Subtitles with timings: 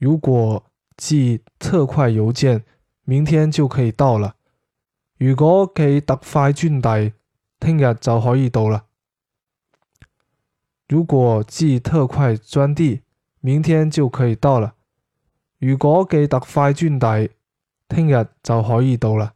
[0.00, 0.64] 如果
[0.96, 2.64] 寄特快邮件，
[3.04, 4.34] 明天就可以到了。
[5.18, 7.12] 如果寄特快专递，
[7.60, 8.86] 听日就可以到了。
[10.88, 13.02] 如果寄特快专递，
[13.40, 14.74] 明天就可以到了。
[15.58, 17.32] 如果寄特快专递，
[17.86, 19.34] 听日就可以到了。